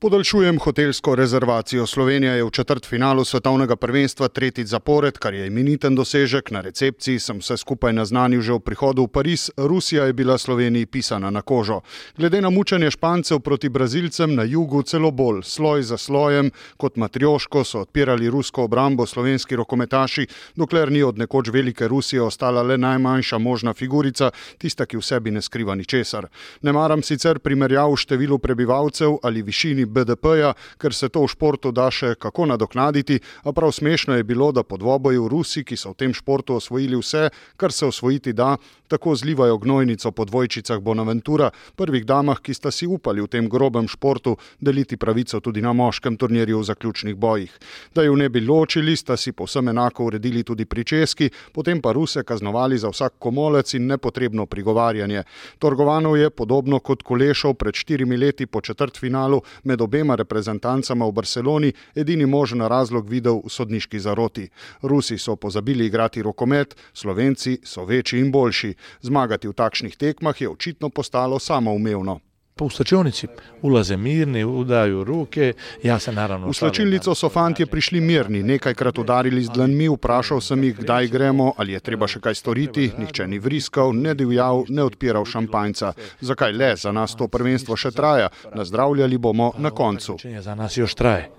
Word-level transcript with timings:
Podaljšujem 0.00 0.58
hotelsko 0.58 1.14
rezervacijo. 1.14 1.86
Slovenija 1.86 2.32
je 2.32 2.44
v 2.44 2.50
četrt 2.50 2.86
finalu 2.86 3.24
svetovnega 3.24 3.76
prvenstva 3.76 4.28
tretji 4.28 4.64
zapored, 4.64 5.18
kar 5.18 5.34
je 5.34 5.46
imeniten 5.46 5.94
dosežek. 5.94 6.50
Na 6.50 6.60
recepciji 6.60 7.18
sem 7.18 7.40
vse 7.42 7.56
skupaj 7.56 7.92
naznanil 7.92 8.40
že 8.40 8.52
v 8.52 8.60
prihodu 8.60 9.02
v 9.02 9.08
Pariz. 9.08 9.50
Rusija 9.56 10.04
je 10.04 10.12
bila 10.12 10.38
Sloveniji 10.38 10.86
pisana 10.86 11.30
na 11.30 11.42
kožo. 11.42 11.80
Glede 12.16 12.40
na 12.40 12.50
mučenje 12.50 12.90
Špancev 12.90 13.40
proti 13.40 13.68
Brazilcem 13.68 14.34
na 14.34 14.42
jugu 14.42 14.82
celo 14.82 15.10
bolj, 15.10 15.42
sloj 15.42 15.82
za 15.82 15.98
slojem, 15.98 16.50
kot 16.76 16.96
matrioško 16.96 17.64
so 17.64 17.80
odpirali 17.80 18.30
rusko 18.30 18.62
obrambo 18.70 19.06
slovenski 19.06 19.56
rokometaši, 19.56 20.26
dokler 20.54 20.92
ni 20.92 21.02
od 21.02 21.18
nekoč 21.18 21.48
velike 21.48 21.88
Rusije 21.88 22.22
ostala 22.22 22.62
le 22.62 22.78
najmanjša 22.78 23.38
možna 23.38 23.74
figurica, 23.74 24.30
tista, 24.58 24.86
ki 24.86 24.96
v 24.96 25.02
sebi 25.02 25.30
ne 25.30 25.42
skriva 25.42 25.74
ničesar. 25.74 26.28
Ne 26.62 26.72
maram 26.72 27.02
sicer 27.02 27.38
primerjav 27.38 27.90
v 27.90 27.96
številu 27.96 28.38
prebivalcev 28.38 29.18
ali 29.22 29.42
višini 29.42 29.87
BDP-ja, 29.88 30.54
ker 30.78 30.94
se 30.94 31.08
to 31.08 31.24
v 31.24 31.32
športu 31.32 31.72
da 31.72 31.88
še 31.90 32.14
kako 32.20 32.46
nadoknaditi, 32.52 33.20
a 33.44 33.52
prav 33.52 33.72
smešno 33.72 34.16
je 34.18 34.24
bilo, 34.24 34.52
da 34.52 34.62
po 34.62 34.76
dvoboju 34.76 35.28
Rusi, 35.28 35.64
ki 35.64 35.76
so 35.76 35.92
v 35.94 36.04
tem 36.04 36.14
športu 36.14 36.58
osvojili 36.58 36.98
vse, 36.98 37.28
kar 37.56 37.72
se 37.72 37.86
osvojiti 37.86 38.32
da, 38.32 38.56
tako 38.88 39.14
zlivajo 39.14 39.58
gnojnico 39.58 40.10
po 40.12 40.24
dvojčicah 40.24 40.80
Bonaventura, 40.80 41.50
prvih 41.76 42.06
damah, 42.06 42.40
ki 42.40 42.54
sta 42.54 42.70
si 42.70 42.86
upali 42.86 43.22
v 43.22 43.28
tem 43.28 43.48
grobem 43.48 43.88
športu 43.88 44.36
deliti 44.60 44.96
pravico 44.96 45.40
tudi 45.40 45.62
na 45.62 45.72
moškem 45.72 46.16
turnirju 46.16 46.58
v 46.58 46.68
zaključnih 46.70 47.16
bojih. 47.16 47.52
Da 47.94 48.02
ju 48.02 48.16
ne 48.16 48.28
bi 48.28 48.40
ločili, 48.40 48.96
sta 48.96 49.16
si 49.16 49.32
povsem 49.32 49.68
enako 49.68 50.08
uredili 50.08 50.42
tudi 50.42 50.64
pričeski, 50.64 51.30
potem 51.52 51.82
pa 51.82 51.92
Ruse 51.92 52.24
kaznovali 52.24 52.78
za 52.78 52.88
vsak 52.88 53.18
komolec 53.18 53.74
in 53.74 53.86
nepotrebno 53.86 54.46
prigovarjanje. 54.46 55.22
Torgovanov 55.58 56.16
je 56.16 56.30
podobno 56.30 56.80
kot 56.80 57.02
Kolešov 57.02 57.54
pred 57.54 57.74
štirimi 57.74 58.16
leti 58.16 58.46
po 58.46 58.60
četrtfinalu 58.60 59.42
med 59.64 59.77
med 59.78 59.82
obema 59.82 60.14
reprezentancama 60.14 61.06
v 61.06 61.12
Barceloni 61.12 61.72
edini 61.94 62.26
možen 62.26 62.60
razlog 62.60 63.08
videl 63.08 63.42
v 63.44 63.50
sodniški 63.50 64.00
zaroti. 64.00 64.48
Rusi 64.82 65.18
so 65.18 65.36
pozabili 65.36 65.86
igrati 65.86 66.22
rokomet, 66.22 66.74
Slovenci 66.92 67.60
so 67.62 67.84
večji 67.84 68.20
in 68.20 68.32
boljši. 68.32 68.74
Zmagati 69.02 69.48
v 69.48 69.52
takšnih 69.52 69.96
tekmah 69.96 70.40
je 70.40 70.48
očitno 70.48 70.90
postalo 70.90 71.38
samoumevno. 71.38 72.27
Pa 72.58 72.66
v 72.66 72.74
slačilnici 72.74 73.28
ulaze 73.62 73.96
mirni, 73.96 74.44
udajo 74.44 75.04
roke, 75.04 75.52
se 75.98 76.12
naravno. 76.12 76.48
V 76.48 76.54
slačilnico 76.54 77.14
so 77.14 77.28
fanti 77.28 77.66
prišli 77.66 78.00
mirni, 78.00 78.42
nekajkrat 78.42 78.98
udarili 78.98 79.44
z 79.44 79.54
dlanmi, 79.54 79.86
vprašal 79.88 80.40
sem 80.40 80.64
jih, 80.64 80.74
kdaj 80.76 81.06
gremo, 81.08 81.52
ali 81.56 81.72
je 81.72 81.80
treba 81.80 82.08
še 82.10 82.18
kaj 82.20 82.34
storiti, 82.34 82.90
nihče 82.98 83.28
ni 83.30 83.38
vriskal, 83.38 83.94
ne 83.94 84.14
divjal, 84.14 84.64
ne 84.68 84.82
odpiral 84.82 85.24
šampanjca. 85.24 85.92
Zakaj 86.20 86.52
le, 86.52 86.72
za 86.76 86.92
nas 86.92 87.14
to 87.14 87.28
prvenstvo 87.30 87.76
še 87.78 87.94
traja, 87.94 88.32
nazdravljali 88.54 89.18
bomo 89.18 89.52
na 89.58 89.70
koncu. 89.70 90.18
Za 90.40 90.58
nas 90.58 90.76
još 90.76 90.98
traje. 90.98 91.30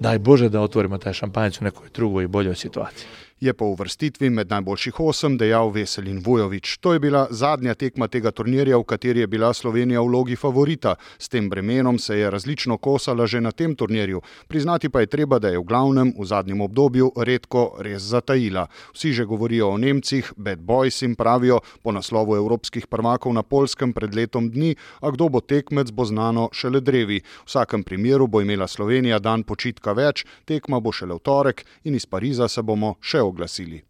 Daj 0.00 0.18
Bože, 0.18 0.48
da 0.48 0.64
otvorimo 0.64 0.98
taj 0.98 1.20
šampanjec 1.20 1.60
v 1.60 1.68
nekoj 1.68 1.92
drugoj 1.92 2.24
i 2.24 2.32
boljoj 2.32 2.56
situaciji 2.56 3.25
je 3.40 3.52
po 3.52 3.64
uvrstitvi 3.64 4.30
med 4.30 4.50
najboljših 4.50 5.00
osem 5.00 5.36
dejal 5.36 5.68
Veselin 5.70 6.22
Vujovič. 6.24 6.78
To 6.80 6.92
je 6.92 7.00
bila 7.00 7.26
zadnja 7.30 7.74
tekma 7.74 8.08
tega 8.08 8.30
turnirja, 8.30 8.78
v 8.78 8.84
kateri 8.88 9.20
je 9.20 9.26
bila 9.26 9.52
Slovenija 9.52 10.00
v 10.00 10.08
vlogi 10.08 10.36
favorita. 10.36 10.94
S 11.18 11.28
tem 11.28 11.50
bremenom 11.50 11.98
se 11.98 12.18
je 12.18 12.30
različno 12.30 12.78
kosala 12.78 13.26
že 13.26 13.40
na 13.40 13.52
tem 13.52 13.74
turnirju. 13.76 14.22
Priznati 14.48 14.88
pa 14.88 15.00
je 15.00 15.06
treba, 15.06 15.38
da 15.38 15.48
je 15.48 15.58
v 15.58 15.64
glavnem 15.64 16.14
v 16.18 16.24
zadnjem 16.24 16.60
obdobju 16.60 17.12
redko 17.16 17.76
res 17.78 18.02
zatajila. 18.02 18.66
Vsi 18.94 19.12
že 19.12 19.24
govorijo 19.24 19.68
o 19.68 19.78
Nemcih, 19.78 20.32
bad 20.36 20.58
boys 20.58 21.02
jim 21.02 21.14
pravijo 21.14 21.60
po 21.82 21.92
naslovu 21.92 22.36
evropskih 22.36 22.86
prvakov 22.86 23.34
na 23.34 23.42
Polskem 23.42 23.92
pred 23.92 24.14
letom 24.14 24.50
dni, 24.50 24.76
a 25.00 25.10
kdo 25.10 25.28
bo 25.28 25.40
tekmec, 25.40 25.90
bo 25.90 26.04
znano 26.04 26.48
šele 26.52 26.80
drevi. 26.80 27.20
V 27.20 27.46
vsakem 27.46 27.84
primeru 27.84 28.26
bo 28.26 28.40
imela 28.40 28.66
Slovenija 28.66 29.18
dan 29.18 29.42
počitka 29.42 29.92
več, 29.92 30.24
tekma 30.44 30.80
bo 30.80 30.92
šele 30.92 31.14
v 31.14 31.20
torek 31.20 31.64
in 31.84 31.94
iz 31.94 32.06
Pariza 32.06 32.48
se 32.48 32.62
bomo 32.62 32.96
še 33.00 33.25
oglasili. 33.26 33.84